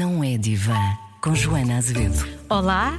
[0.00, 0.80] Não é divã
[1.20, 2.26] com Joana Azevedo.
[2.48, 2.98] Olá!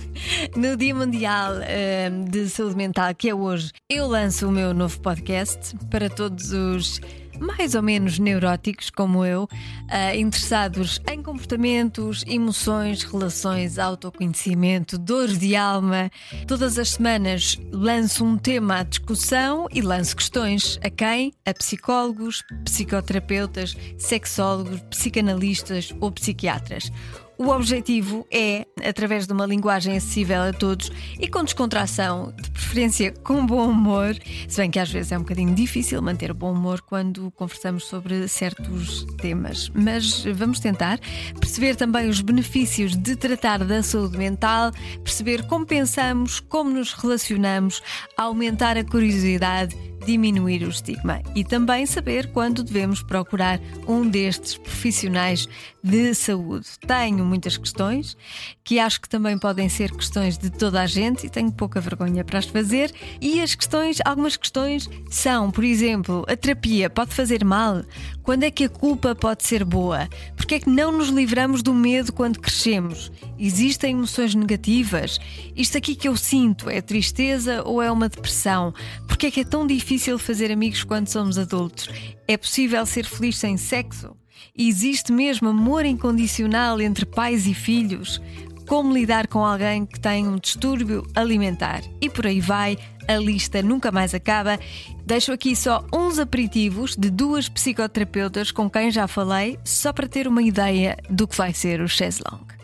[0.56, 4.98] No Dia Mundial eh, de Saúde Mental, que é hoje, eu lanço o meu novo
[5.00, 7.02] podcast para todos os
[7.40, 9.48] mais ou menos neuróticos como eu,
[9.88, 16.10] eh, interessados em comportamentos, emoções, relações, autoconhecimento, dores de alma.
[16.46, 21.32] Todas as semanas lanço um tema à discussão e lanço questões a quem?
[21.46, 26.90] A psicólogos, psicoterapeutas, sexólogos, psicanalistas ou psiquiatras.
[27.38, 33.12] O objetivo é, através de uma linguagem acessível a todos e com descontração, de preferência
[33.22, 34.16] com bom humor,
[34.48, 38.26] se bem que às vezes é um bocadinho difícil manter bom humor quando conversamos sobre
[38.26, 40.98] certos temas, mas vamos tentar
[41.38, 44.72] perceber também os benefícios de tratar da saúde mental,
[45.04, 47.80] perceber como pensamos, como nos relacionamos,
[48.16, 49.76] aumentar a curiosidade
[50.08, 55.46] diminuir o estigma e também saber quando devemos procurar um destes profissionais
[55.84, 56.66] de saúde.
[56.86, 58.16] Tenho muitas questões
[58.64, 62.24] que acho que também podem ser questões de toda a gente e tenho pouca vergonha
[62.24, 62.90] para as fazer.
[63.20, 67.82] E as questões, algumas questões são, por exemplo, a terapia pode fazer mal?
[68.22, 70.08] Quando é que a culpa pode ser boa?
[70.36, 73.12] Porque é que não nos livramos do medo quando crescemos?
[73.38, 75.18] Existem emoções negativas?
[75.54, 78.74] Isto aqui que eu sinto é tristeza ou é uma depressão?
[79.06, 81.88] Porque é que é tão difícil fazer amigos quando somos adultos?
[82.26, 84.16] É possível ser feliz sem sexo?
[84.56, 88.20] Existe mesmo amor incondicional entre pais e filhos?
[88.68, 91.82] Como lidar com alguém que tem um distúrbio alimentar?
[92.00, 94.58] E por aí vai, a lista nunca mais acaba.
[95.06, 100.28] Deixo aqui só uns aperitivos de duas psicoterapeutas com quem já falei, só para ter
[100.28, 102.57] uma ideia do que vai ser o Cheslong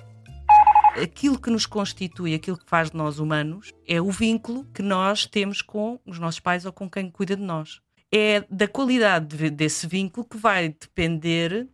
[1.00, 5.27] aquilo que nos constitui, aquilo que faz de nós humanos, é o vínculo que nós
[5.27, 7.81] temos com os nossos pais ou com quem cuida de nós.
[8.12, 11.69] É da qualidade desse vínculo que vai depender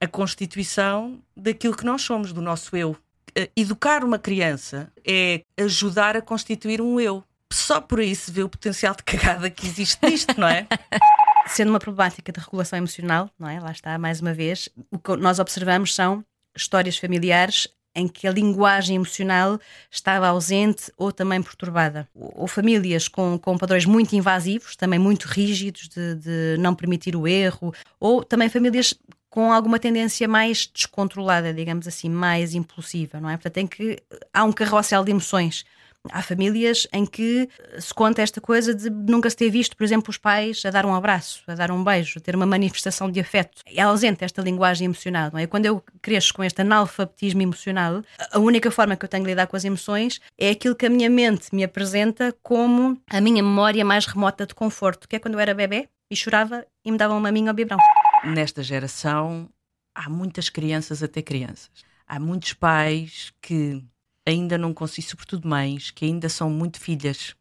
[0.00, 2.96] a constituição daquilo que nós somos, do nosso eu.
[3.34, 7.22] Eh, educar uma criança é ajudar a constituir um eu.
[7.52, 10.66] Só por aí se vê o potencial de cagada que existe nisto, não é?
[11.46, 13.58] Sendo uma problemática de regulação emocional, não é?
[13.58, 18.32] Lá está, mais uma vez, o que nós observamos são histórias familiares em que a
[18.32, 19.58] linguagem emocional
[19.90, 22.08] estava ausente ou também perturbada.
[22.14, 27.26] Ou famílias com, com padrões muito invasivos, também muito rígidos, de, de não permitir o
[27.26, 28.94] erro, ou também famílias
[29.30, 33.36] com alguma tendência mais descontrolada, digamos assim, mais impulsiva, não é?
[33.36, 33.98] Portanto, tem que
[34.32, 35.64] há um carrossel de emoções
[36.12, 37.48] Há famílias em que
[37.78, 40.84] se conta esta coisa de nunca se ter visto, por exemplo, os pais a dar
[40.86, 43.62] um abraço, a dar um beijo, a ter uma manifestação de afeto.
[43.66, 45.46] É ausente esta linguagem emocional, não é?
[45.46, 48.02] Quando eu cresço com este analfabetismo emocional,
[48.32, 50.90] a única forma que eu tenho de lidar com as emoções é aquilo que a
[50.90, 55.34] minha mente me apresenta como a minha memória mais remota de conforto, que é quando
[55.34, 57.78] eu era bebê e chorava e me davam uma maminha ao biberão.
[58.24, 59.48] Nesta geração,
[59.94, 61.70] há muitas crianças a ter crianças.
[62.06, 63.82] Há muitos pais que
[64.28, 67.34] ainda não consigo, sobretudo mães, que ainda são muito filhas,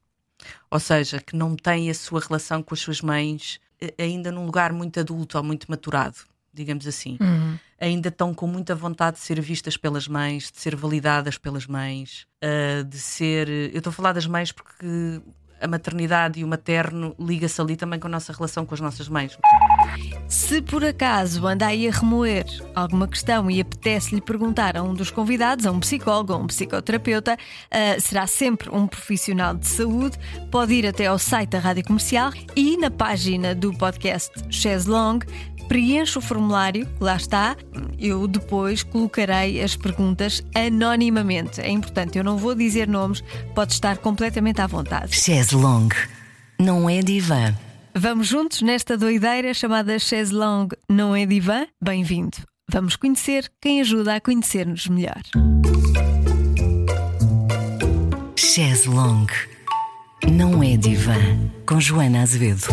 [0.72, 4.46] ou seja, que não têm a sua relação com as suas mães eh, ainda num
[4.46, 6.18] lugar muito adulto ou muito maturado,
[6.54, 7.18] digamos assim.
[7.20, 7.60] Uhum.
[7.80, 12.26] Ainda estão com muita vontade de ser vistas pelas mães, de ser validadas pelas mães,
[12.44, 13.48] uh, de ser.
[13.50, 15.22] Eu estou a falar das mães porque
[15.62, 19.10] a maternidade e o materno liga-se ali também com a nossa relação com as nossas
[19.10, 19.38] mães.
[20.28, 22.46] Se por acaso anda aí a remoer
[22.76, 27.36] alguma questão e apetece-lhe perguntar a um dos convidados, a um psicólogo ou um psicoterapeuta,
[27.36, 30.18] uh, será sempre um profissional de saúde,
[30.52, 35.20] pode ir até ao site da Rádio Comercial e na página do podcast Chaz Long
[35.68, 37.56] preencha o formulário, lá está.
[38.00, 41.62] Eu depois colocarei as perguntas anonimamente.
[41.62, 43.24] É importante, eu não vou dizer nomes,
[43.54, 45.16] pode estar completamente à vontade.
[45.16, 45.90] Chaise Long,
[46.60, 47.54] não é divã.
[47.94, 51.66] Vamos juntos nesta doideira chamada Chaise Long, não é divã?
[51.82, 52.38] Bem-vindo.
[52.70, 55.22] Vamos conhecer quem ajuda a conhecer-nos melhor.
[58.36, 59.26] Chaise Long,
[60.32, 61.16] não é divã,
[61.66, 62.68] com Joana Azevedo.